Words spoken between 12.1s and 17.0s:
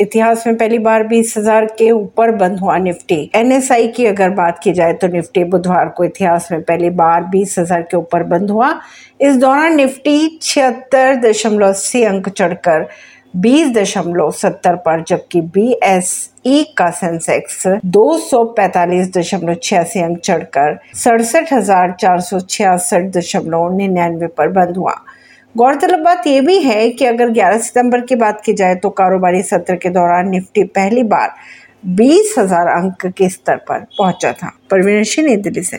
चढ़कर बीस दशमलव सत्तर पर, जबकि बी एस ई का